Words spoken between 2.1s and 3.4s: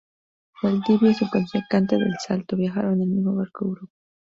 Salto, viajaron en el mismo